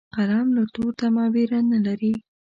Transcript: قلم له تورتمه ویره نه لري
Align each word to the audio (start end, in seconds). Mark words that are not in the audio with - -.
قلم 0.15 0.47
له 0.55 0.63
تورتمه 0.73 1.23
ویره 1.33 1.59
نه 1.71 1.79
لري 1.85 2.13